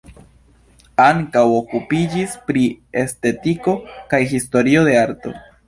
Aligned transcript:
Ankaŭ 1.03 1.43
okupiĝis 1.57 2.33
pri 2.49 2.65
estetiko 3.03 3.77
kaj 4.15 4.25
historio 4.35 4.89
de 4.93 5.01
arto. 5.07 5.39